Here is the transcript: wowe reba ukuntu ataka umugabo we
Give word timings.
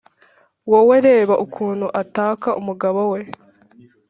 wowe 0.71 0.95
reba 1.07 1.33
ukuntu 1.45 1.85
ataka 2.01 2.49
umugabo 2.59 3.01
we 3.11 3.21